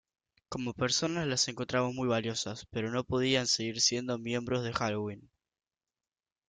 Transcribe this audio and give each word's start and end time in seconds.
Como 0.49 0.73
personas 0.73 1.27
las 1.27 1.47
encontramos 1.47 1.93
muy 1.93 2.07
valiosas, 2.07 2.65
pero 2.71 2.89
no 2.89 3.03
podían 3.03 3.45
seguir 3.45 3.79
siendo 3.81 4.17
miembros 4.17 4.63
de 4.63 4.71
Helloween. 4.73 5.29